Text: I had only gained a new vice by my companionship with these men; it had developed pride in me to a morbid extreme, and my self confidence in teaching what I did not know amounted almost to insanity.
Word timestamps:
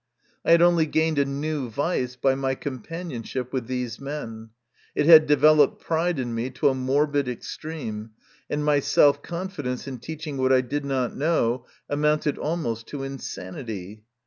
I 0.43 0.49
had 0.49 0.63
only 0.63 0.87
gained 0.87 1.19
a 1.19 1.25
new 1.25 1.69
vice 1.69 2.15
by 2.15 2.33
my 2.33 2.55
companionship 2.55 3.53
with 3.53 3.67
these 3.67 3.99
men; 3.99 4.49
it 4.95 5.05
had 5.05 5.27
developed 5.27 5.79
pride 5.79 6.17
in 6.17 6.33
me 6.33 6.49
to 6.49 6.69
a 6.69 6.73
morbid 6.73 7.27
extreme, 7.27 8.09
and 8.49 8.65
my 8.65 8.79
self 8.79 9.21
confidence 9.21 9.87
in 9.87 9.99
teaching 9.99 10.37
what 10.37 10.51
I 10.51 10.61
did 10.61 10.85
not 10.85 11.15
know 11.15 11.67
amounted 11.87 12.39
almost 12.39 12.87
to 12.87 13.03
insanity. 13.03 14.03